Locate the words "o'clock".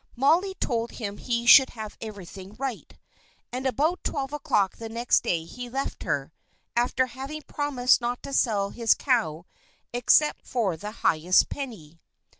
4.33-4.77